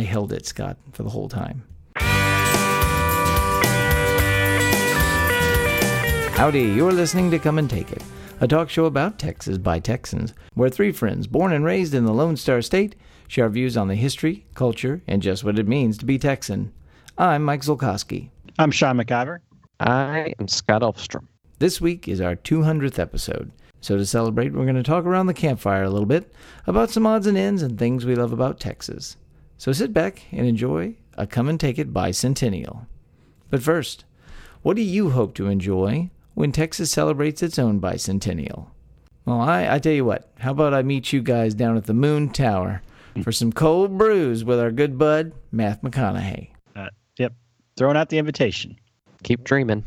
[0.00, 1.62] I held it, Scott, for the whole time.
[6.32, 8.02] Howdy, you're listening to Come and Take It,
[8.40, 12.14] a talk show about Texas by Texans, where three friends born and raised in the
[12.14, 12.96] Lone Star State
[13.28, 16.72] share views on the history, culture, and just what it means to be Texan.
[17.18, 18.30] I'm Mike Zolkowski.
[18.58, 19.40] I'm Sean McIver.
[19.80, 21.26] I am Scott Elfstrom.
[21.58, 23.52] This week is our 200th episode.
[23.82, 26.32] So, to celebrate, we're going to talk around the campfire a little bit
[26.66, 29.18] about some odds and ends and things we love about Texas.
[29.60, 32.86] So, sit back and enjoy a Come and Take It bicentennial.
[33.50, 34.06] But first,
[34.62, 38.68] what do you hope to enjoy when Texas celebrates its own bicentennial?
[39.26, 41.92] Well, I, I tell you what, how about I meet you guys down at the
[41.92, 42.80] Moon Tower
[43.22, 46.48] for some cold brews with our good bud, Matt McConaughey.
[46.74, 46.88] Uh,
[47.18, 47.34] yep.
[47.76, 48.78] Throwing out the invitation.
[49.24, 49.84] Keep dreaming.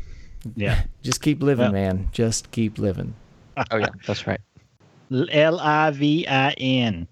[0.54, 0.84] Yeah.
[1.02, 2.10] Just keep living, Well- man.
[2.12, 3.12] Just keep living.
[3.72, 4.40] Oh yeah, that's right.
[5.10, 7.08] L I V I N.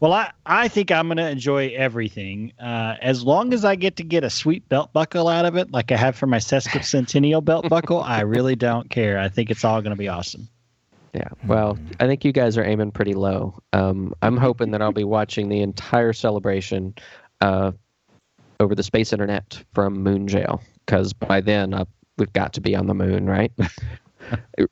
[0.00, 3.96] Well, I, I think I'm going to enjoy everything uh, as long as I get
[3.96, 7.44] to get a sweet belt buckle out of it, like I have for my sesquicentennial
[7.44, 8.00] belt buckle.
[8.02, 9.18] I really don't care.
[9.18, 10.48] I think it's all going to be awesome.
[11.14, 11.28] Yeah.
[11.46, 13.58] Well, I think you guys are aiming pretty low.
[13.72, 16.94] Um, I'm hoping that I'll be watching the entire celebration
[17.40, 17.72] uh,
[18.60, 21.86] over the space internet from Moon Jail, because by then uh,
[22.18, 23.52] we've got to be on the moon, right?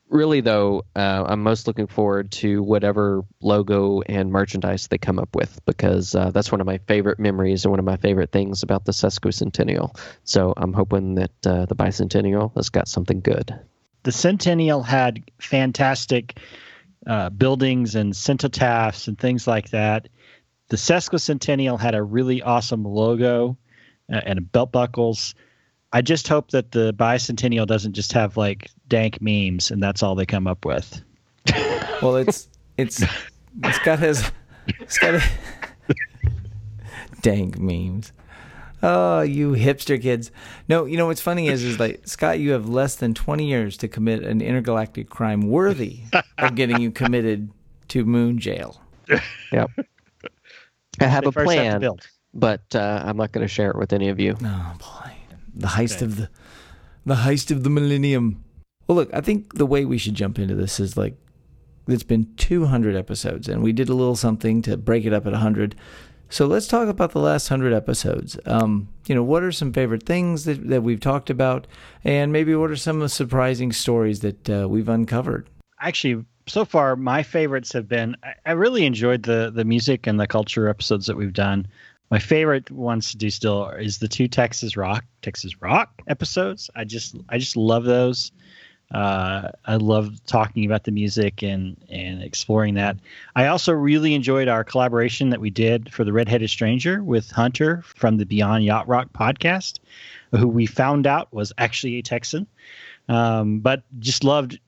[0.09, 5.35] Really, though, uh, I'm most looking forward to whatever logo and merchandise they come up
[5.35, 8.63] with, because uh, that's one of my favorite memories and one of my favorite things
[8.63, 9.99] about the sesquicentennial.
[10.25, 13.59] So I'm hoping that uh, the bicentennial has got something good.
[14.03, 16.39] The Centennial had fantastic
[17.07, 20.09] uh, buildings and cenotaphs and things like that.
[20.69, 23.57] The Sesquicentennial had a really awesome logo
[24.13, 25.35] uh, and belt buckles.
[25.93, 30.15] I just hope that the bicentennial doesn't just have like dank memes and that's all
[30.15, 31.03] they come up with.
[32.03, 33.03] Well, it's it's
[33.73, 34.31] Scott has
[34.87, 35.23] Scott.
[37.23, 38.13] Dank memes.
[38.83, 40.31] Oh, you hipster kids!
[40.69, 43.79] No, you know what's funny is is like Scott, you have less than twenty years
[43.79, 46.01] to commit an intergalactic crime worthy
[46.39, 47.51] of getting you committed
[47.89, 48.81] to moon jail.
[49.53, 49.71] Yep.
[51.01, 51.97] I have They a first have plan,
[52.35, 54.37] but uh, I'm not going to share it with any of you.
[54.45, 55.13] Oh boy,
[55.57, 56.29] the heist of the
[57.05, 58.45] the heist of the millennium.
[58.87, 61.17] Well, look, I think the way we should jump into this is like
[61.89, 65.33] it's been 200 episodes, and we did a little something to break it up at
[65.33, 65.77] 100.
[66.29, 68.37] So let's talk about the last 100 episodes.
[68.47, 71.69] Um, you know, what are some favorite things that, that we've talked about,
[72.03, 75.49] and maybe what are some of the surprising stories that uh, we've uncovered?
[75.81, 80.19] Actually, so far my favorites have been I, I really enjoyed the the music and
[80.19, 81.67] the culture episodes that we've done.
[82.11, 86.71] My favorite ones to do still is the two Texas Rock Texas Rock episodes.
[86.75, 88.33] I just I just love those.
[88.93, 92.97] Uh, I love talking about the music and and exploring that.
[93.35, 97.83] I also really enjoyed our collaboration that we did for the Redheaded Stranger with Hunter
[97.83, 99.81] from the Beyond Yacht Rock podcast,
[100.31, 102.47] who we found out was actually a Texan.
[103.09, 104.59] Um, but just loved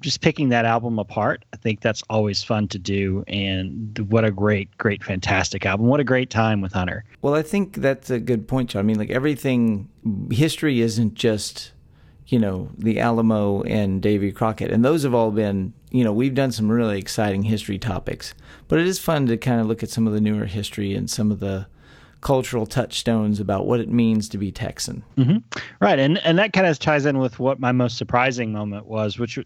[0.00, 1.44] just picking that album apart.
[1.52, 5.86] I think that's always fun to do, and what a great, great, fantastic album!
[5.86, 7.04] What a great time with Hunter.
[7.22, 8.80] Well, I think that's a good point, John.
[8.80, 9.88] I mean, like everything,
[10.30, 11.72] history isn't just,
[12.26, 14.70] you know, the Alamo and Davy Crockett.
[14.70, 18.34] And those have all been, you know, we've done some really exciting history topics.
[18.68, 21.08] But it is fun to kind of look at some of the newer history and
[21.08, 21.66] some of the
[22.20, 25.02] cultural touchstones about what it means to be Texan.
[25.80, 29.18] Right, and and that kind of ties in with what my most surprising moment was,
[29.18, 29.38] which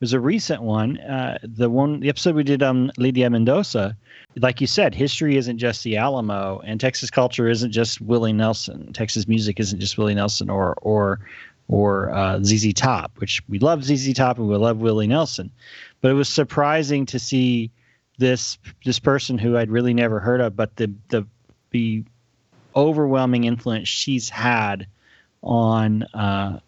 [0.00, 0.98] was a recent one.
[0.98, 3.96] Uh, the one, the episode we did on Lydia Mendoza.
[4.36, 8.92] Like you said, history isn't just the Alamo, and Texas culture isn't just Willie Nelson.
[8.92, 11.20] Texas music isn't just Willie Nelson or or
[11.68, 15.50] or uh, ZZ Top, which we love ZZ Top and we love Willie Nelson.
[16.00, 17.70] But it was surprising to see
[18.18, 21.26] this this person who I'd really never heard of, but the the
[21.70, 22.04] the
[22.78, 24.86] overwhelming influence she's had
[25.42, 26.60] on uh,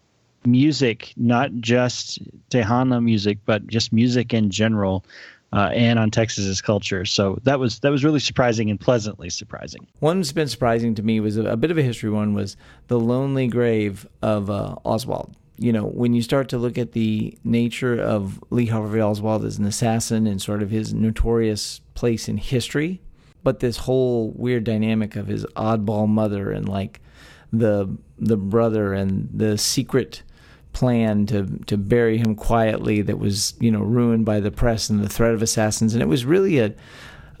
[0.45, 5.05] music, not just Tejano music, but just music in general,
[5.53, 7.05] uh, and on Texas's culture.
[7.05, 9.87] So that was that was really surprising and pleasantly surprising.
[9.99, 12.57] One that's been surprising to me was a, a bit of a history one was
[12.87, 15.35] the lonely grave of uh, Oswald.
[15.57, 19.59] You know, when you start to look at the nature of Lee Harvey Oswald as
[19.59, 22.99] an assassin and sort of his notorious place in history,
[23.43, 27.01] but this whole weird dynamic of his oddball mother and like
[27.51, 30.23] the the brother and the secret
[30.73, 35.03] plan to to bury him quietly that was you know ruined by the press and
[35.03, 36.73] the threat of assassins and it was really a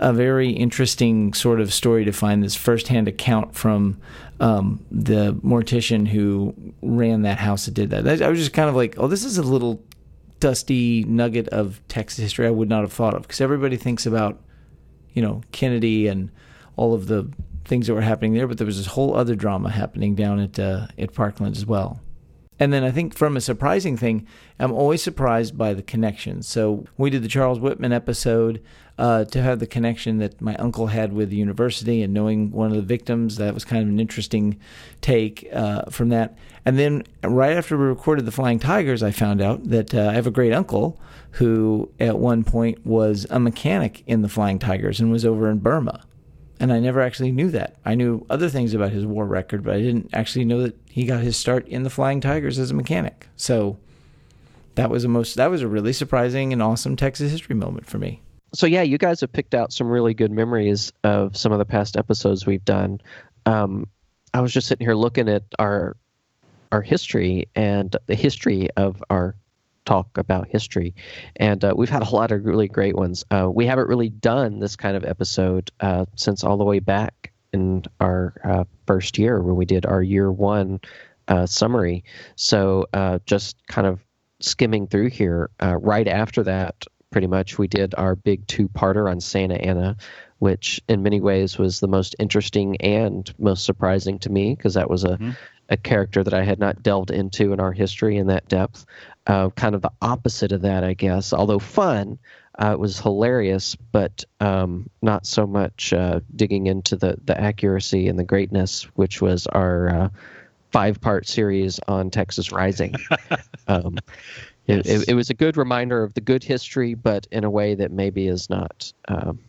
[0.01, 4.01] a very interesting sort of story to find this firsthand account from
[4.39, 8.21] um, the mortician who ran that house that did that.
[8.21, 9.83] I was just kind of like, oh, this is a little
[10.39, 14.41] dusty nugget of Texas history I would not have thought of because everybody thinks about,
[15.13, 16.29] you know, Kennedy and
[16.75, 17.29] all of the
[17.65, 20.59] things that were happening there, but there was this whole other drama happening down at
[20.59, 21.99] uh, at Parkland as well.
[22.61, 24.27] And then I think from a surprising thing,
[24.59, 26.47] I'm always surprised by the connections.
[26.47, 28.61] So we did the Charles Whitman episode
[28.99, 32.69] uh, to have the connection that my uncle had with the university and knowing one
[32.69, 33.37] of the victims.
[33.37, 34.59] That was kind of an interesting
[35.01, 36.37] take uh, from that.
[36.63, 40.13] And then right after we recorded the Flying Tigers, I found out that uh, I
[40.13, 44.99] have a great uncle who at one point was a mechanic in the Flying Tigers
[44.99, 46.03] and was over in Burma
[46.61, 47.75] and I never actually knew that.
[47.83, 51.05] I knew other things about his war record, but I didn't actually know that he
[51.05, 53.27] got his start in the Flying Tigers as a mechanic.
[53.35, 53.79] So
[54.75, 57.97] that was a most that was a really surprising and awesome Texas history moment for
[57.97, 58.21] me.
[58.53, 61.65] So yeah, you guys have picked out some really good memories of some of the
[61.65, 63.01] past episodes we've done.
[63.47, 63.87] Um,
[64.35, 65.97] I was just sitting here looking at our
[66.71, 69.35] our history and the history of our
[69.85, 70.93] talk about history.
[71.35, 73.25] And uh, we've had a lot of really great ones.
[73.31, 77.31] Uh, we haven't really done this kind of episode uh, since all the way back
[77.53, 80.79] in our uh, first year when we did our year one
[81.27, 82.03] uh, summary.
[82.35, 83.99] So uh, just kind of
[84.39, 89.19] skimming through here, right after that, pretty much, we did our big two parter on
[89.19, 89.97] Santa Anna.
[90.39, 94.89] Which in many ways was the most interesting and most surprising to me because that
[94.89, 95.31] was a, mm-hmm
[95.71, 98.85] a character that I had not delved into in our history in that depth
[99.27, 101.33] uh, kind of the opposite of that, I guess.
[101.33, 102.17] Although fun,
[102.61, 108.07] uh, it was hilarious, but um, not so much uh, digging into the, the accuracy
[108.07, 110.09] and the greatness, which was our uh,
[110.71, 112.95] five part series on Texas Rising.
[113.67, 113.97] um,
[114.65, 114.85] yes.
[114.85, 117.75] it, it, it, was a good reminder of the good history, but in a way
[117.75, 119.39] that maybe is not um,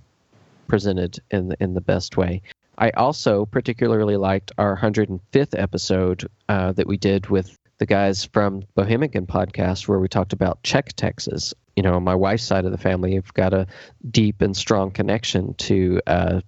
[0.68, 2.42] presented in the, in the best way.
[2.78, 8.62] I also particularly liked our 105th episode uh, that we did with the guys from
[8.76, 11.52] Bohemian podcast where we talked about Czech Texas.
[11.74, 13.66] You know, my wife's side of the family, have got a
[14.08, 16.42] deep and strong connection to uh,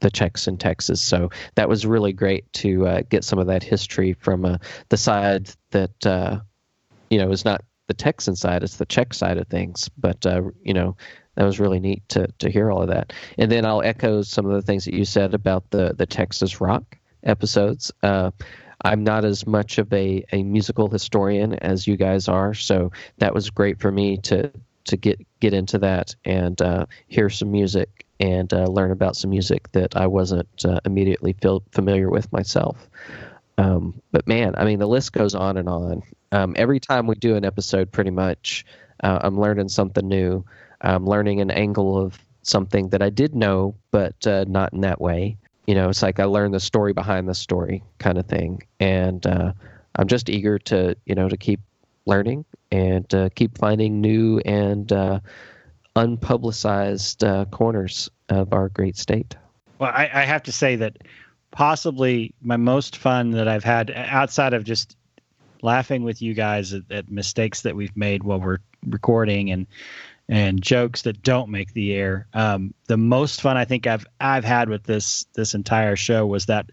[0.00, 1.00] the Czechs in Texas.
[1.00, 4.58] So that was really great to uh, get some of that history from uh,
[4.90, 6.40] the side that, uh,
[7.08, 9.88] you know, is not the Texan side, it's the Czech side of things.
[9.96, 10.98] But, uh, you know,
[11.36, 13.14] that was really neat to, to hear all of that.
[13.38, 16.60] And then I'll echo some of the things that you said about the, the Texas
[16.60, 17.90] rock episodes.
[18.82, 23.34] I'm not as much of a, a musical historian as you guys are, so that
[23.34, 24.50] was great for me to
[24.84, 29.30] to get get into that and uh, hear some music and uh, learn about some
[29.30, 32.88] music that I wasn't uh, immediately feel familiar with myself.
[33.58, 36.02] Um, but man, I mean, the list goes on and on.
[36.32, 38.64] Um, every time we do an episode, pretty much,
[39.02, 40.44] uh, I'm learning something new.
[40.80, 45.00] I'm learning an angle of something that I did know, but uh, not in that
[45.00, 45.36] way
[45.66, 49.24] you know, it's like I learned the story behind the story kind of thing, and
[49.26, 49.52] uh,
[49.96, 51.60] I'm just eager to you know to keep
[52.06, 55.20] learning and uh, keep finding new and uh,
[55.94, 59.36] unpublicized uh, corners of our great state.
[59.78, 60.98] Well, I, I have to say that
[61.50, 64.96] possibly my most fun that I've had outside of just
[65.60, 69.66] laughing with you guys at, at mistakes that we've made while we're recording and
[70.32, 72.26] and jokes that don't make the air.
[72.32, 76.46] Um, the most fun I think I've I've had with this this entire show was
[76.46, 76.70] that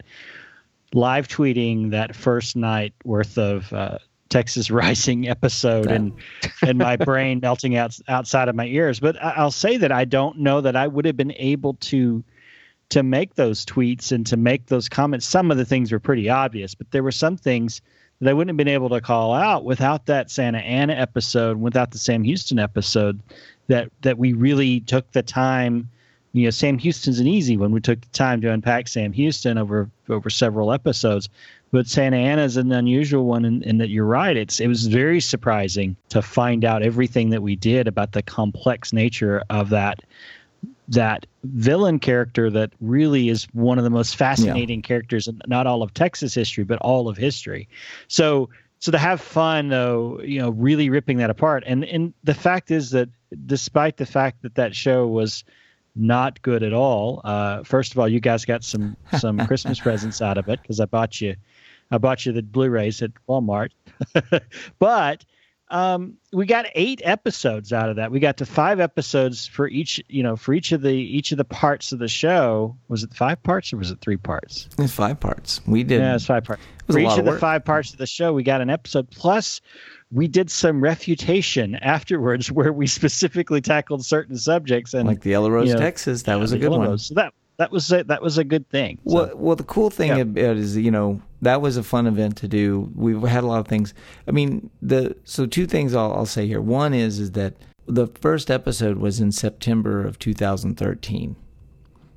[0.94, 3.98] live tweeting that first night worth of uh,
[4.30, 6.14] Texas Rising episode and
[6.66, 9.02] and my brain melting out outside of my ears.
[9.02, 12.24] But I'll say that I don't know that I would have been able to
[12.92, 15.26] to make those tweets and to make those comments.
[15.26, 17.82] Some of the things were pretty obvious, but there were some things
[18.22, 21.98] they wouldn't have been able to call out without that Santa Anna episode, without the
[21.98, 23.20] Sam Houston episode.
[23.68, 25.90] That that we really took the time.
[26.34, 27.72] You know, Sam Houston's an easy one.
[27.72, 31.30] We took the time to unpack Sam Houston over over several episodes,
[31.72, 34.36] but Santa Anna is an unusual one in, in that you're right.
[34.36, 38.92] It's it was very surprising to find out everything that we did about the complex
[38.92, 40.02] nature of that
[40.90, 44.88] that villain character that really is one of the most fascinating yeah.
[44.88, 47.68] characters in not all of Texas history, but all of history.
[48.08, 51.64] So so to have fun though, you know, really ripping that apart.
[51.68, 53.10] And and the fact is that
[53.46, 55.44] despite the fact that that show was
[55.96, 60.22] not good at all, uh, first of all, you guys got some some Christmas presents
[60.22, 61.36] out of it because I bought you
[61.92, 63.70] I bought you the Blu-rays at Walmart.
[64.80, 65.24] but
[65.72, 68.12] um, we got eight episodes out of that.
[68.12, 71.38] We got to five episodes for each, you know, for each of the each of
[71.38, 72.76] the parts of the show.
[72.88, 74.68] Was it five parts or was it three parts?
[74.80, 75.62] It's five parts.
[75.68, 76.02] We did.
[76.02, 76.64] Yeah, it's five parts.
[76.88, 79.12] It for each of, of the five parts of the show, we got an episode.
[79.12, 79.62] Plus,
[80.12, 85.52] we did some refutation afterwards where we specifically tackled certain subjects and like the Yellow
[85.52, 86.24] Rose, you know, Texas.
[86.24, 86.98] That was a good one.
[86.98, 88.98] So that that was a, that was a good thing.
[89.06, 90.18] So, well, well, the cool thing yeah.
[90.18, 92.92] about is you know that was a fun event to do.
[92.96, 93.94] We've had a lot of things.
[94.28, 96.62] I mean, the so two things I'll, I'll say here.
[96.62, 97.54] One is is that
[97.86, 101.36] the first episode was in September of 2013.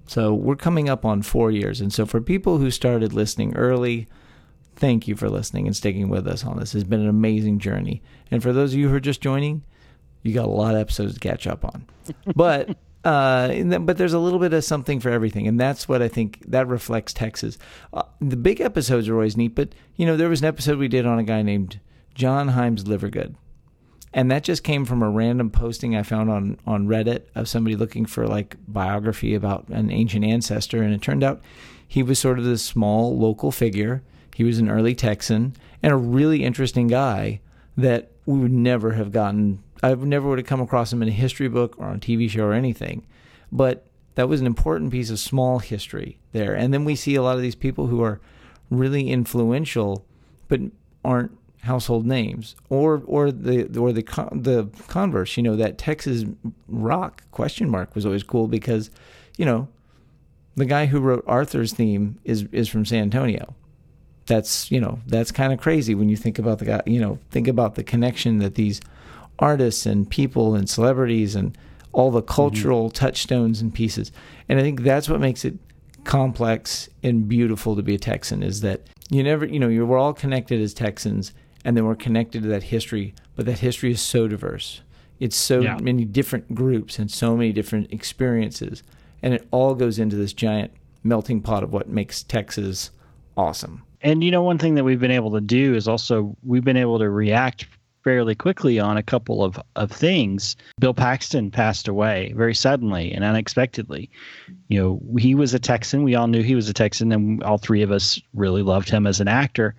[0.07, 1.81] So we're coming up on four years.
[1.81, 4.09] And so for people who started listening early,
[4.77, 6.75] thank you for listening and sticking with us on this.
[6.75, 8.03] It's been an amazing journey.
[8.31, 9.63] And for those of you who are just joining,
[10.23, 11.87] you got a lot of episodes to catch up on.
[12.37, 16.09] But uh, but there's a little bit of something for everything, and that's what I
[16.09, 17.59] think that reflects Texas.
[17.93, 20.89] Uh, the big episodes are always neat, but you know there was an episode we
[20.89, 21.81] did on a guy named
[22.15, 23.35] John Himes Livergood,
[24.13, 27.75] and that just came from a random posting I found on on Reddit of somebody
[27.75, 31.41] looking for like biography about an ancient ancestor, and it turned out
[31.87, 34.03] he was sort of this small local figure.
[34.35, 37.41] He was an early Texan and a really interesting guy
[37.77, 41.13] that we would never have gotten I never would have come across him in a
[41.13, 43.05] history book or on a TV show or anything.
[43.51, 46.55] But that was an important piece of small history there.
[46.55, 48.21] And then we see a lot of these people who are
[48.71, 50.05] really influential,
[50.49, 50.61] but
[51.05, 55.37] aren't household names, or or the or the the converse.
[55.37, 56.25] You know that Texas
[56.69, 58.91] rock question mark was always cool because,
[59.37, 59.69] you know,
[60.57, 63.55] the guy who wrote Arthur's theme is is from San Antonio.
[64.27, 66.83] That's you know that's kind of crazy when you think about the guy.
[66.87, 68.81] You know, think about the connection that these
[69.39, 71.57] artists and people and celebrities and
[71.93, 72.35] all the mm-hmm.
[72.35, 72.95] cultural mm-hmm.
[72.95, 74.13] touchstones and pieces.
[74.49, 75.59] And I think that's what makes it
[76.05, 79.99] complex and beautiful to be a Texan is that you never, you know, you're, we're
[79.99, 81.33] all connected as Texans
[81.65, 84.81] and then we're connected to that history, but that history is so diverse.
[85.21, 85.79] It's so yeah.
[85.81, 88.83] many different groups and so many different experiences.
[89.23, 90.73] And it all goes into this giant
[91.05, 92.91] melting pot of what makes Texas
[93.37, 93.85] awesome.
[94.01, 96.77] And you know, one thing that we've been able to do is also we've been
[96.77, 97.67] able to react
[98.05, 100.57] fairly quickly on a couple of, of things.
[100.81, 104.11] Bill Paxton passed away very suddenly and unexpectedly.
[104.69, 106.03] You know, he was a Texan.
[106.03, 109.07] We all knew he was a Texan, and all three of us really loved him
[109.07, 109.75] as an actor.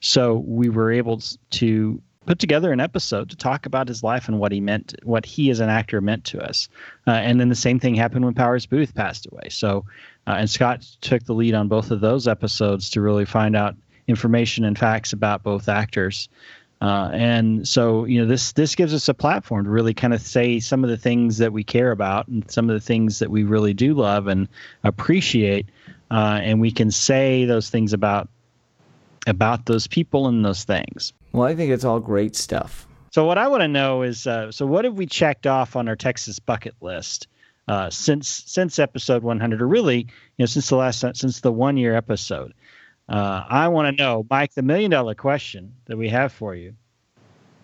[0.00, 1.20] So we were able
[1.50, 5.24] to put together an episode to talk about his life and what he meant, what
[5.24, 6.68] he as an actor meant to us.
[7.06, 9.48] Uh, and then the same thing happened when Powers Boothe passed away.
[9.48, 9.86] So,
[10.26, 13.76] uh, and Scott took the lead on both of those episodes to really find out
[14.06, 16.28] information and facts about both actors.
[16.80, 20.20] Uh, and so, you know, this this gives us a platform to really kind of
[20.20, 23.30] say some of the things that we care about and some of the things that
[23.30, 24.48] we really do love and
[24.84, 25.66] appreciate,
[26.10, 28.28] uh, and we can say those things about
[29.26, 31.12] about those people and those things.
[31.32, 32.86] Well, I think it's all great stuff.
[33.10, 35.88] So, what I want to know is, uh, so what have we checked off on
[35.88, 37.26] our Texas bucket list
[37.66, 40.06] uh, since since episode 100, or really, you
[40.38, 42.54] know, since the last since the one year episode?
[43.08, 46.74] Uh, I want to know, Mike, the million dollar question that we have for you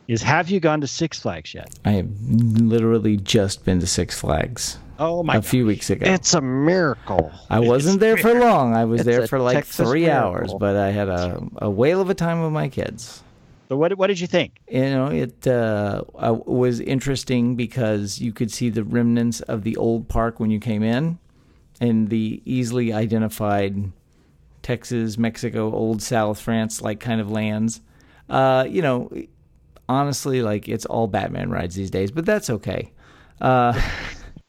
[0.09, 1.69] is have you gone to Six Flags yet?
[1.85, 4.79] I have literally just been to Six Flags.
[4.99, 5.35] Oh my!
[5.35, 5.51] A gosh.
[5.51, 6.09] few weeks ago.
[6.09, 7.33] It's a miracle.
[7.51, 8.75] I wasn't there for long.
[8.75, 10.31] I was it's there for like Texas three miracle.
[10.31, 13.23] hours, but I had a, a whale of a time with my kids.
[13.69, 14.61] So what what did you think?
[14.69, 19.77] You know, it uh, uh, was interesting because you could see the remnants of the
[19.77, 21.19] old park when you came in,
[21.81, 23.91] and the easily identified
[24.65, 27.81] Texas, Mexico, Old South, France, like kind of lands.
[28.29, 29.13] Uh, you know,
[29.89, 32.91] honestly, like it's all Batman rides these days, but that's okay.
[33.41, 33.81] Uh,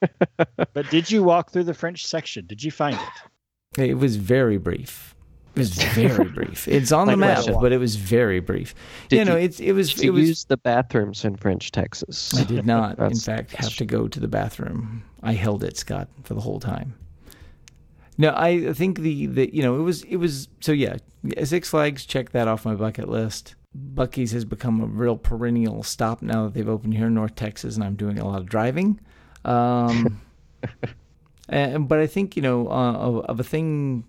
[0.73, 2.45] but did you walk through the French section?
[2.47, 3.89] Did you find it?
[3.89, 5.13] It was very brief.
[5.55, 6.67] It was very brief.
[6.67, 8.73] It's on the map, but it was very brief.
[9.09, 9.93] Did you know, you, it's it was.
[9.93, 12.33] Did it was, use the bathrooms in French Texas?
[12.37, 15.03] I did not, in fact, have to go to the bathroom.
[15.23, 16.95] I held it, Scott, for the whole time.
[18.17, 20.97] No, I think the, the you know it was it was so yeah
[21.43, 23.55] Six Flags check that off my bucket list.
[23.93, 27.75] Buc-ee's has become a real perennial stop now that they've opened here in North Texas,
[27.75, 29.01] and I'm doing a lot of driving.
[29.43, 30.21] Um,
[31.49, 34.05] and, but I think you know uh, of, of, a thing.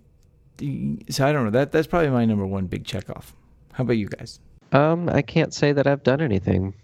[1.10, 3.34] So I don't know that that's probably my number one big check off.
[3.72, 4.40] How about you guys?
[4.72, 6.75] Um, I can't say that I've done anything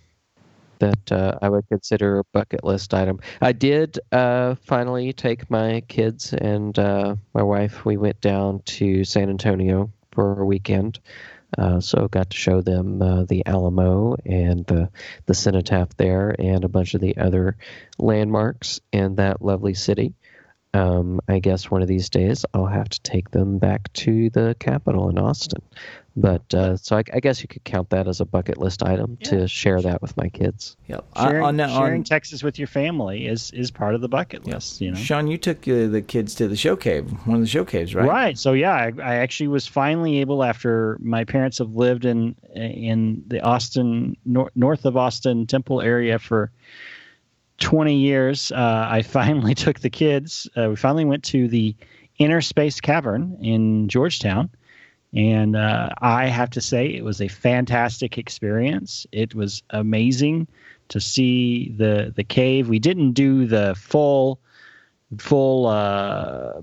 [0.83, 3.21] that uh, I would consider a bucket list item.
[3.41, 7.85] I did uh, finally take my kids and uh, my wife.
[7.85, 10.99] We went down to San Antonio for a weekend,
[11.57, 14.91] uh, so got to show them uh, the Alamo and the
[15.27, 17.57] the cenotaph there, and a bunch of the other
[17.99, 20.15] landmarks in that lovely city.
[20.75, 24.57] Um, I guess one of these days I'll have to take them back to the
[24.59, 25.63] Capitol in Austin.
[26.15, 29.17] But uh, so I, I, guess you could count that as a bucket list item
[29.21, 29.31] yeah.
[29.31, 30.77] to share that with my kids.
[30.89, 31.07] Yep.
[31.17, 34.83] Sharing, on, on, sharing Texas with your family is is part of the bucket list.
[34.83, 37.49] You know, Sean, you took uh, the kids to the show cave, one of the
[37.49, 38.07] show caves, right?
[38.07, 38.39] Right.
[38.39, 43.25] So yeah, I, I actually was finally able after my parents have lived in in
[43.27, 46.51] the Austin nor- north of Austin Temple area for
[47.61, 48.53] 20 years.
[48.53, 50.47] Uh, I finally took the kids.
[50.57, 51.75] Uh, we finally went to the
[52.19, 54.51] Inner Space Cavern in Georgetown
[55.15, 59.07] and uh, I have to say, it was a fantastic experience.
[59.13, 60.49] It was amazing
[60.89, 62.69] to see the the cave.
[62.69, 64.41] We didn't do the full
[65.19, 66.63] full uh,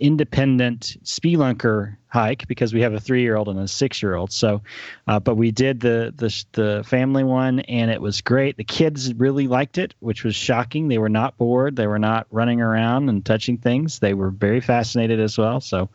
[0.00, 4.32] independent spelunker hike because we have a three year old and a six year old.
[4.32, 4.62] So,
[5.06, 8.56] uh, but we did the, the the family one and it was great.
[8.56, 10.88] The kids really liked it, which was shocking.
[10.88, 11.76] They were not bored.
[11.76, 13.98] They were not running around and touching things.
[13.98, 15.60] They were very fascinated as well.
[15.60, 15.88] So,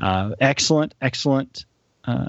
[0.00, 1.66] uh, excellent, excellent.
[2.04, 2.26] Uh,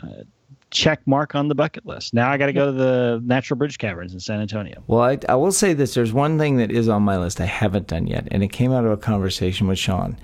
[0.76, 2.14] check mark on the bucket list.
[2.14, 4.84] Now I got to go to the Natural Bridge Caverns in San Antonio.
[4.88, 7.46] Well, I, I will say this: there's one thing that is on my list I
[7.46, 10.18] haven't done yet, and it came out of a conversation with Sean,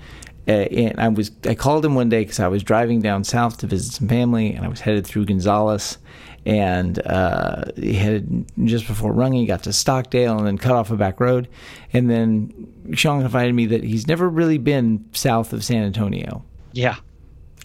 [0.48, 3.58] uh, and I was I called him one day because I was driving down south
[3.58, 5.98] to visit some family, and I was headed through Gonzales,
[6.44, 10.96] and uh, he headed just before Runge, got to Stockdale, and then cut off a
[10.96, 11.48] back road,
[11.92, 12.52] and then
[12.94, 16.44] Sean confided me that he's never really been south of San Antonio.
[16.72, 16.96] Yeah,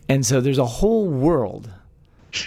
[0.08, 1.72] and so there's a whole world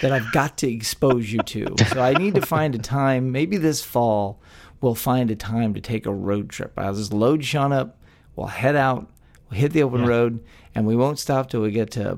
[0.01, 1.75] that I've got to expose you to.
[1.89, 3.31] So I need to find a time.
[3.31, 4.39] Maybe this fall
[4.81, 6.73] we'll find a time to take a road trip.
[6.75, 7.97] I'll just load Sean up.
[8.35, 9.09] We'll head out
[9.51, 10.07] hit the open yeah.
[10.07, 10.43] road,
[10.75, 12.17] and we won't stop till we get to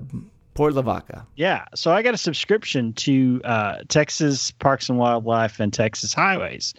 [0.53, 1.25] Port Lavaca.
[1.35, 1.65] Yeah.
[1.75, 6.73] So I got a subscription to uh, Texas Parks and Wildlife and Texas Highways.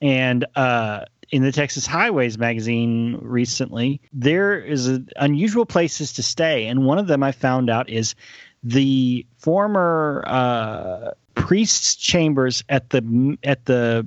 [0.00, 6.66] And uh, in the Texas Highways magazine recently, there is a, unusual places to stay.
[6.66, 8.14] And one of them I found out is
[8.62, 14.06] the former uh, priest's chambers at the at the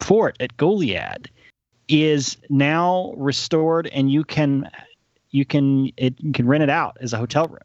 [0.00, 1.28] fort at Goliad
[1.88, 4.70] is now restored and you can
[5.34, 7.58] you can it you can rent it out as a hotel room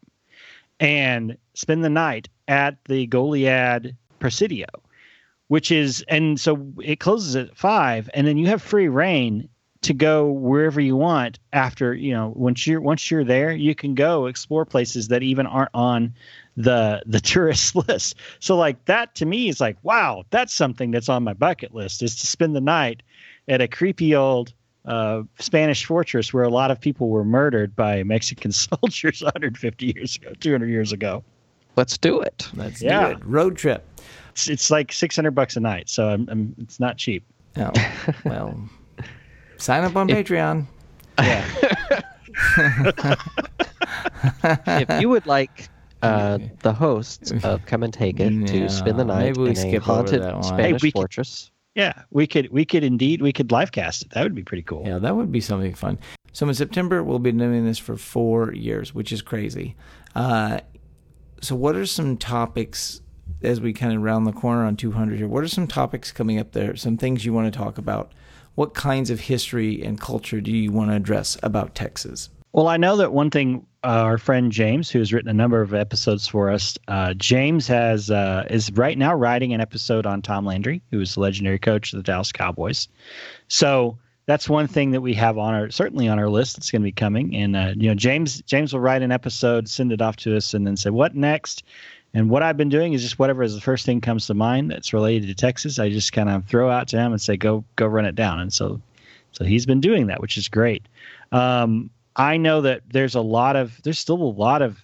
[0.80, 4.66] and spend the night at the Goliad Presidio,
[5.48, 9.48] which is and so it closes at five, and then you have free reign
[9.82, 13.94] to go wherever you want after you know once you're once you're there you can
[13.94, 16.12] go explore places that even aren't on
[16.56, 18.16] the the tourist list.
[18.40, 22.02] So like that to me is like wow that's something that's on my bucket list
[22.02, 23.02] is to spend the night
[23.48, 24.52] at a creepy old
[24.84, 30.16] uh, Spanish fortress where a lot of people were murdered by Mexican soldiers 150 years
[30.16, 31.22] ago, 200 years ago.
[31.76, 32.48] Let's do it.
[32.54, 33.08] Let's yeah.
[33.08, 33.24] do it.
[33.24, 33.86] Road trip.
[34.30, 37.24] It's, it's like 600 bucks a night, so I'm, I'm, it's not cheap.
[37.56, 37.70] Oh,
[38.24, 38.68] well,
[39.56, 40.66] sign up on if, Patreon.
[41.20, 41.44] Yeah.
[44.66, 45.68] if you would like
[46.00, 49.78] uh, the hosts of Come and Take It yeah, to spend the night in a
[49.78, 51.50] haunted Spanish hey, fortress.
[51.80, 54.10] Yeah, we could we could indeed we could live cast it.
[54.10, 54.82] That would be pretty cool.
[54.84, 55.98] Yeah, that would be something fun.
[56.34, 59.76] So in September we'll be doing this for four years, which is crazy.
[60.14, 60.60] Uh,
[61.40, 63.00] so what are some topics
[63.42, 65.26] as we kind of round the corner on 200 here?
[65.26, 66.76] What are some topics coming up there?
[66.76, 68.12] Some things you want to talk about?
[68.56, 72.28] What kinds of history and culture do you want to address about Texas?
[72.52, 75.62] Well, I know that one thing uh, our friend James, who has written a number
[75.62, 80.20] of episodes for us, uh, James has uh, is right now writing an episode on
[80.20, 82.88] Tom Landry, who is the legendary coach of the Dallas Cowboys.
[83.48, 86.82] So that's one thing that we have on our certainly on our list that's going
[86.82, 87.36] to be coming.
[87.36, 90.52] And uh, you know, James James will write an episode, send it off to us,
[90.52, 91.62] and then say what next.
[92.12, 94.72] And what I've been doing is just whatever is the first thing comes to mind
[94.72, 95.78] that's related to Texas.
[95.78, 98.40] I just kind of throw out to him and say, "Go, go, run it down."
[98.40, 98.80] And so,
[99.30, 100.82] so he's been doing that, which is great.
[101.30, 104.78] Um, I know that there's a lot of there's still a lot of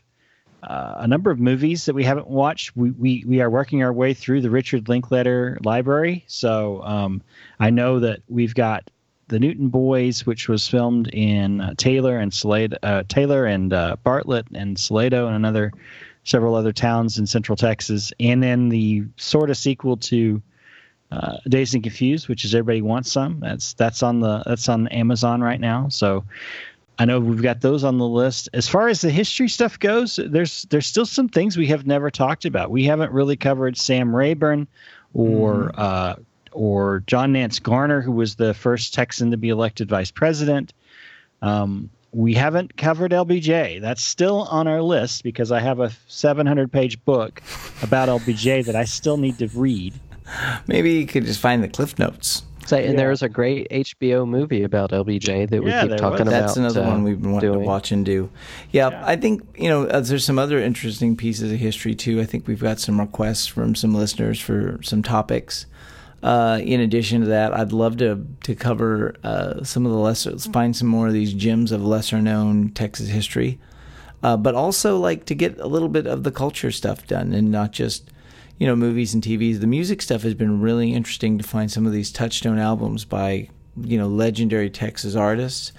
[0.63, 2.75] uh, a number of movies that we haven't watched.
[2.75, 7.21] We, we we are working our way through the Richard Linklater library, so um,
[7.61, 8.91] I know that we've got
[9.29, 12.35] the Newton Boys, which was filmed in uh, Taylor and
[12.83, 15.73] uh, Taylor and uh, Bartlett and Salado and another
[16.25, 20.41] several other towns in Central Texas, and then the sort of sequel to
[21.13, 23.41] uh, Dazed and Confused, which is Everybody Wants Some.
[23.41, 25.91] That's that's on the that's on Amazon right now.
[25.91, 26.25] So
[26.99, 28.49] I know we've got those on the list.
[28.55, 32.11] As far as the history stuff goes, there's there's still some things we have never
[32.11, 32.71] talked about.
[32.71, 34.67] We haven't really covered Sam Rayburn
[35.13, 35.79] or mm.
[35.79, 36.17] uh,
[36.53, 40.73] or John Nance Garner, who was the first Texan to be elected vice president.
[41.43, 43.83] Um, we haven't covered LBJ.
[43.83, 47.43] That's still on our list because I have a 700 page book
[47.83, 49.93] about LBJ that I still need to read.
[50.67, 52.43] Maybe you could just find the cliff notes.
[52.67, 52.97] Say, and yeah.
[52.97, 56.35] there was a great HBO movie about LBJ that we yeah, keep talking was.
[56.35, 56.41] about.
[56.47, 57.63] That's another uh, one we've been wanting doing.
[57.63, 58.29] to watch and do.
[58.73, 62.21] Yeah, yeah, I think you know uh, there's some other interesting pieces of history too.
[62.21, 65.67] I think we've got some requests from some listeners for some topics.
[66.23, 70.37] Uh, in addition to that, I'd love to to cover uh, some of the lesser,
[70.39, 73.61] find some more of these gems of lesser known Texas history,
[74.25, 77.53] uh, but also like to get a little bit of the culture stuff done and
[77.53, 78.11] not just
[78.59, 79.61] you know, movies and TVs.
[79.61, 83.49] The music stuff has been really interesting to find some of these touchstone albums by,
[83.81, 85.73] you know, legendary Texas artists.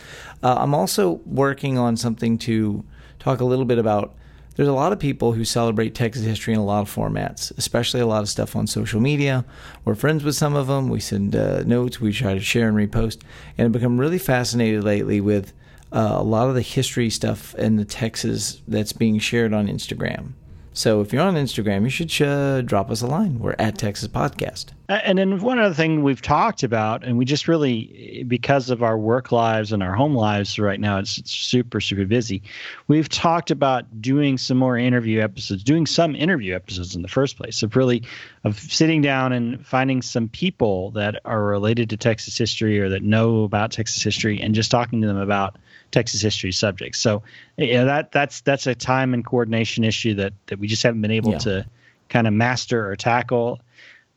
[0.44, 2.84] Uh, I'm also working on something to
[3.20, 4.16] talk a little bit about.
[4.56, 8.00] There's a lot of people who celebrate Texas history in a lot of formats, especially
[8.00, 9.46] a lot of stuff on social media.
[9.86, 10.90] We're friends with some of them.
[10.90, 13.22] We send uh, notes, we try to share and repost,
[13.58, 15.54] and I've become really fascinated lately with
[15.92, 20.34] uh, a lot of the history stuff in the Texas that's being shared on Instagram.
[20.78, 23.40] So if you're on Instagram, you should uh, drop us a line.
[23.40, 24.66] We're at Texas Podcast.
[24.88, 28.96] And then one other thing we've talked about, and we just really, because of our
[28.96, 32.44] work lives and our home lives right now, it's, it's super, super busy.
[32.88, 37.38] We've talked about doing some more interview episodes, doing some interview episodes in the first
[37.38, 38.04] place, of really
[38.44, 43.02] of sitting down and finding some people that are related to Texas history or that
[43.02, 45.58] know about Texas history and just talking to them about
[45.92, 47.00] Texas history subjects.
[47.00, 47.24] So
[47.58, 51.02] you know, that that's that's a time and coordination issue that that we just haven't
[51.02, 51.38] been able yeah.
[51.40, 51.66] to
[52.10, 53.60] kind of master or tackle.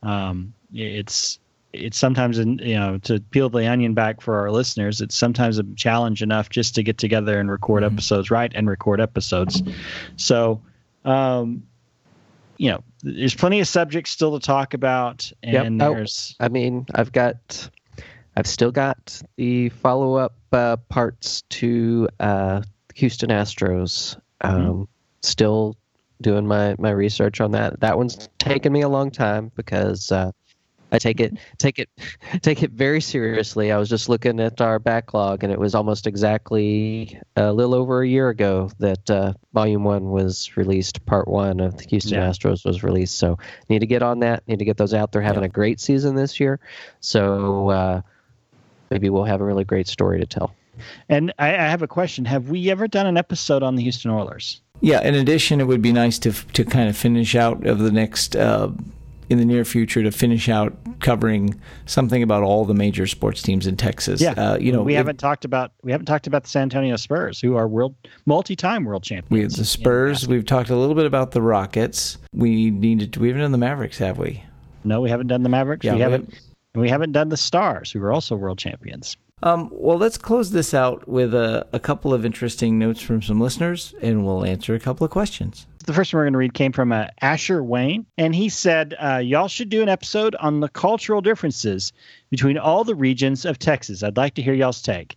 [0.03, 1.39] Um, it's
[1.73, 5.63] it's sometimes you know to peel the onion back for our listeners it's sometimes a
[5.77, 7.95] challenge enough just to get together and record mm-hmm.
[7.95, 9.63] episodes right and record episodes
[10.17, 10.61] so
[11.05, 11.63] um
[12.57, 15.89] you know there's plenty of subjects still to talk about and yep.
[15.89, 17.71] Oh, there's i mean i've got
[18.37, 22.63] i've still got the follow-up uh, parts to uh,
[22.95, 24.19] Houston Astros.
[24.41, 24.83] Um, mm-hmm.
[25.23, 25.77] Still
[26.21, 27.81] doing my, my research on that.
[27.81, 30.33] That one's taken me a long time because uh,
[30.93, 31.89] I take it take it
[32.43, 33.71] take it very seriously.
[33.71, 38.03] I was just looking at our backlog, and it was almost exactly a little over
[38.03, 41.07] a year ago that uh, Volume One was released.
[41.07, 42.29] Part One of the Houston yeah.
[42.29, 43.19] Astros was released.
[43.19, 43.39] So
[43.69, 44.47] need to get on that.
[44.49, 45.13] Need to get those out.
[45.13, 45.49] They're having yeah.
[45.49, 46.59] a great season this year.
[47.01, 48.01] So uh,
[48.91, 50.55] maybe we'll have a really great story to tell.
[51.09, 54.11] And I, I have a question: Have we ever done an episode on the Houston
[54.11, 54.61] Oilers?
[54.81, 55.03] Yeah.
[55.03, 58.37] In addition, it would be nice to to kind of finish out of the next.
[58.37, 58.71] Uh,
[59.31, 63.65] in the near future to finish out covering something about all the major sports teams
[63.65, 64.21] in Texas.
[64.21, 66.97] Yeah, uh, you know, we haven't talked about we haven't talked about the San Antonio
[66.97, 67.95] Spurs, who are world
[68.27, 69.31] multi-time world champions.
[69.31, 70.27] We have the Spurs.
[70.27, 72.19] We've talked a little bit about the Rockets.
[72.33, 73.13] We needed.
[73.13, 74.43] To, we haven't done the Mavericks, have we?
[74.83, 75.87] No, we haven't done the Mavericks.
[75.87, 76.41] Yeah, we, we haven't.
[76.75, 79.17] And we haven't done the Stars, who were also world champions.
[79.43, 83.41] Um, well, let's close this out with a, a, couple of interesting notes from some
[83.41, 85.67] listeners, and we'll answer a couple of questions.
[85.87, 88.95] The first one we're going to read came from uh, Asher Wayne, and he said,
[89.03, 91.91] uh, Y'all should do an episode on the cultural differences
[92.29, 94.03] between all the regions of Texas.
[94.03, 95.17] I'd like to hear y'all's take.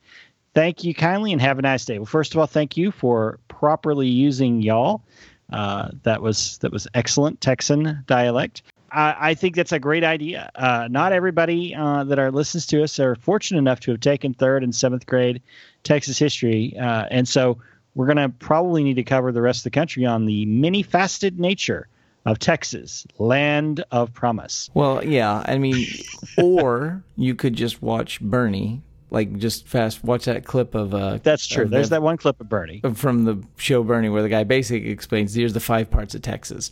[0.54, 2.00] Thank you kindly and have a nice day.
[2.00, 5.04] Well, first of all, thank you for properly using y'all.
[5.52, 8.64] Uh, that was that was excellent Texan dialect.
[8.94, 10.52] I, I think that's a great idea.
[10.56, 14.34] Uh, not everybody uh, that are listens to us are fortunate enough to have taken
[14.34, 15.42] third and seventh grade
[15.84, 17.58] Texas history, uh, and so
[17.96, 20.84] we're going to probably need to cover the rest of the country on the many
[20.84, 21.88] faceted nature
[22.26, 24.70] of Texas, land of promise.
[24.74, 25.86] Well, yeah, I mean,
[26.38, 30.94] or you could just watch Bernie, like just fast watch that clip of.
[30.94, 31.66] Uh, That's true.
[31.66, 35.34] There's that one clip of Bernie from the show Bernie, where the guy basically explains
[35.34, 36.72] here's the five parts of Texas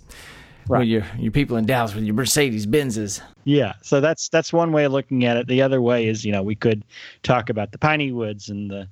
[0.72, 0.88] right.
[0.88, 3.22] your your people in Dallas with your Mercedes Benzes.
[3.44, 5.48] Yeah, so that's that's one way of looking at it.
[5.48, 6.84] The other way is, you know, we could
[7.24, 8.88] talk about the piney woods and the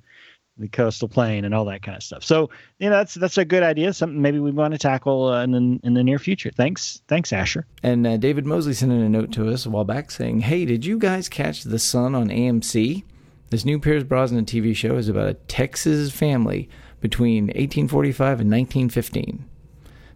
[0.60, 2.22] the coastal plain and all that kind of stuff.
[2.22, 3.92] So, you know, that's that's a good idea.
[3.92, 6.50] Something maybe we want to tackle uh, in the in the near future.
[6.54, 7.66] Thanks, thanks, Asher.
[7.82, 10.64] And uh, David Mosley sent in a note to us a while back saying, "Hey,
[10.66, 13.02] did you guys catch the Son on AMC?
[13.48, 16.68] This new Pierce Brosnan TV show is about a Texas family
[17.00, 19.44] between 1845 and 1915."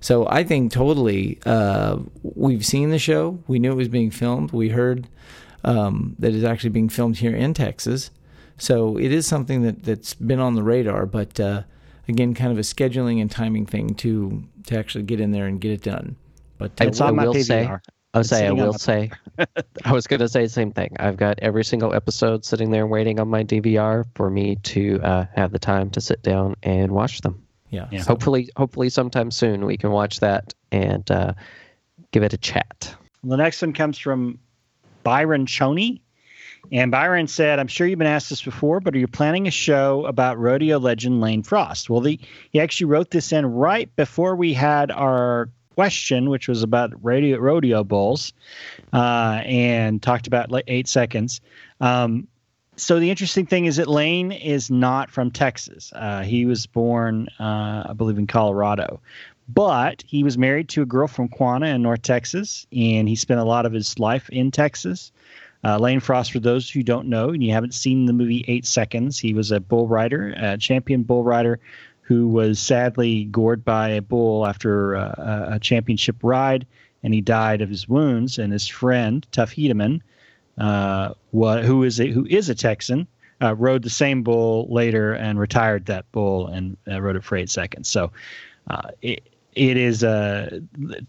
[0.04, 1.38] So I think totally.
[1.46, 3.42] Uh, we've seen the show.
[3.46, 4.52] We knew it was being filmed.
[4.52, 5.08] We heard
[5.64, 8.10] um, that it's actually being filmed here in Texas.
[8.58, 11.06] So it is something that that's been on the radar.
[11.06, 11.62] But uh,
[12.06, 15.58] again, kind of a scheduling and timing thing to to actually get in there and
[15.58, 16.16] get it done.
[16.58, 17.66] But uh, I, I will say.
[18.12, 19.10] I will say, I will say,
[19.86, 20.94] I was going to say the same thing.
[21.00, 25.24] I've got every single episode sitting there waiting on my DVR for me to uh,
[25.34, 27.88] have the time to sit down and watch them yeah.
[27.90, 28.02] yeah.
[28.02, 31.34] Hopefully, hopefully sometime soon we can watch that and uh,
[32.12, 32.94] give it a chat.
[33.22, 34.38] The next one comes from
[35.02, 36.00] Byron Choney.
[36.72, 39.50] And Byron said, I'm sure you've been asked this before, but are you planning a
[39.50, 41.90] show about rodeo legend Lane Frost?
[41.90, 42.18] Well, the,
[42.50, 47.38] he actually wrote this in right before we had our question, which was about rodeo,
[47.38, 48.32] rodeo bulls,
[48.94, 51.40] uh, and talked about like eight seconds.
[51.80, 52.28] Um,
[52.76, 55.92] so the interesting thing is that Lane is not from Texas.
[55.94, 59.00] Uh, he was born, uh, I believe, in Colorado,
[59.48, 63.40] but he was married to a girl from Quanah in North Texas, and he spent
[63.40, 65.12] a lot of his life in Texas.
[65.62, 68.66] Uh, Lane Frost, for those who don't know, and you haven't seen the movie Eight
[68.66, 71.60] Seconds, he was a bull rider, a champion bull rider,
[72.02, 76.66] who was sadly gored by a bull after uh, a championship ride,
[77.02, 78.38] and he died of his wounds.
[78.38, 80.02] And his friend Tuff Hedeman
[80.58, 83.06] uh, what, who is a, who is a Texan,
[83.42, 87.36] uh, rode the same bull later and retired that bull and uh, rode it for
[87.36, 87.88] eight seconds.
[87.88, 88.12] So
[88.68, 89.22] uh, it
[89.54, 90.58] it is uh,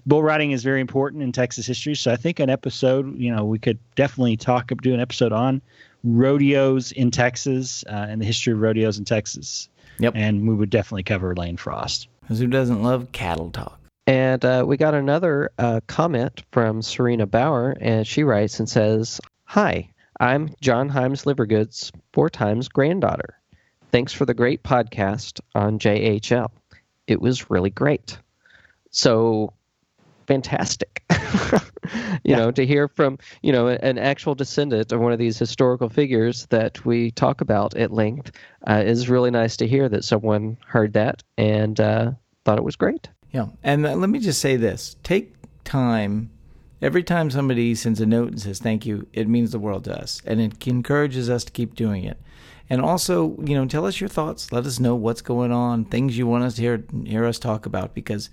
[0.06, 1.96] bull riding is very important in Texas history.
[1.96, 5.62] So I think an episode, you know, we could definitely talk do an episode on
[6.04, 9.68] rodeos in Texas uh, and the history of rodeos in Texas.
[9.98, 10.14] Yep.
[10.16, 12.08] And we would definitely cover Lane Frost.
[12.22, 13.80] Because who doesn't love cattle talk?
[14.08, 19.20] And uh, we got another uh, comment from Serena Bauer, and she writes and says,
[19.46, 23.40] Hi, I'm John Himes Livergood's four times granddaughter.
[23.92, 26.50] Thanks for the great podcast on JHL.
[27.08, 28.18] It was really great.
[28.90, 29.54] So
[30.28, 31.04] fantastic.
[31.12, 31.60] you
[32.24, 32.38] yeah.
[32.38, 36.48] know, to hear from, you know, an actual descendant of one of these historical figures
[36.48, 38.32] that we talk about at length
[38.68, 42.12] uh, is really nice to hear that someone heard that and uh,
[42.44, 43.10] thought it was great.
[43.32, 43.48] Yeah.
[43.64, 46.32] And uh, let me just say this take time.
[46.86, 50.00] Every time somebody sends a note and says thank you, it means the world to
[50.00, 52.22] us and it encourages us to keep doing it.
[52.70, 54.52] And also, you know, tell us your thoughts.
[54.52, 57.66] Let us know what's going on, things you want us to hear hear us talk
[57.66, 58.30] about because,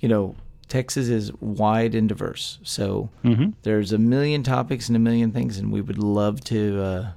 [0.00, 0.34] you know,
[0.66, 2.58] Texas is wide and diverse.
[2.64, 3.50] So mm-hmm.
[3.62, 7.10] there's a million topics and a million things, and we would love to uh,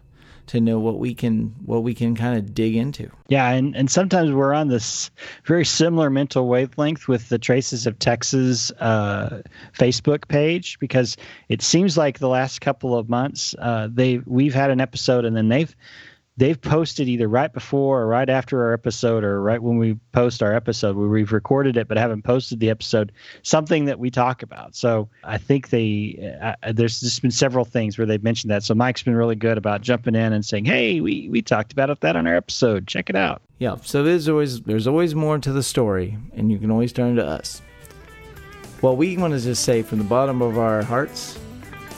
[0.48, 3.10] to know what we can what we can kind of dig into.
[3.28, 5.12] Yeah, and and sometimes we're on this
[5.46, 9.42] very similar mental wavelength with the Traces of Texas uh,
[9.74, 11.18] Facebook page because
[11.50, 15.36] it seems like the last couple of months uh, they we've had an episode and
[15.36, 15.76] then they've
[16.38, 20.44] they've posted either right before or right after our episode or right when we post
[20.44, 23.12] our episode where we've recorded it but haven't posted the episode
[23.44, 24.76] something that we talk about.
[24.76, 28.64] So i think they uh, there's just been several things where they've mentioned that.
[28.64, 32.00] So mike's been really good about jumping in and saying hey we we talked about
[32.02, 32.88] that on our episode.
[32.88, 33.42] Check it out.
[33.60, 37.16] Yeah so there's always there's always more to the story and you can always turn
[37.16, 37.62] to us.
[38.82, 41.40] Well we want to just say from the bottom of our hearts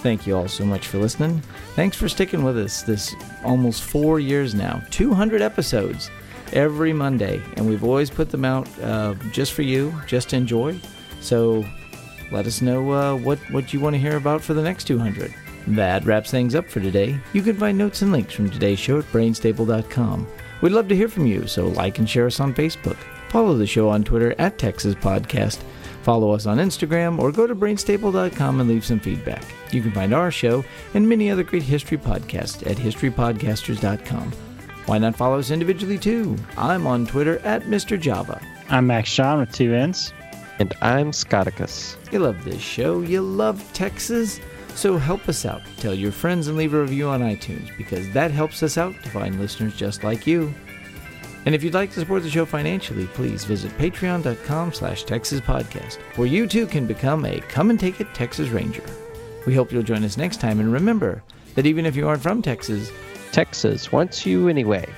[0.01, 1.41] thank you all so much for listening
[1.77, 4.81] Thanks for sticking with us this almost four years now.
[4.89, 6.09] 200 episodes
[6.51, 10.79] every Monday, and we've always put them out uh, just for you, just to enjoy.
[11.21, 11.63] So
[12.31, 15.31] let us know uh, what, what you want to hear about for the next 200.
[15.67, 17.19] That wraps things up for today.
[17.33, 20.27] You can find notes and links from today's show at brainstable.com.
[20.61, 22.97] We'd love to hear from you, so like and share us on Facebook.
[23.29, 25.59] Follow the show on Twitter at Texas Podcast
[26.07, 29.43] Follow us on Instagram or go to brainstable.com and leave some feedback.
[29.73, 34.31] You can find our show and many other great history podcasts at historypodcasters.com.
[34.85, 36.37] Why not follow us individually too?
[36.55, 37.99] I'm on Twitter at Mr.
[37.99, 38.41] Java.
[38.69, 40.13] I'm Max Sean with two N's.
[40.59, 41.97] And I'm Scotticus.
[42.13, 43.01] You love this show.
[43.01, 44.39] You love Texas.
[44.75, 45.61] So help us out.
[45.75, 49.09] Tell your friends and leave a review on iTunes because that helps us out to
[49.09, 50.53] find listeners just like you.
[51.47, 55.95] And if you'd like to support the show financially, please visit patreon.com slash Texas Podcast,
[56.17, 58.83] where you too can become a come and take it Texas Ranger.
[59.45, 61.23] We hope you'll join us next time, and remember
[61.55, 62.91] that even if you aren't from Texas,
[63.31, 64.89] Texas wants you anyway.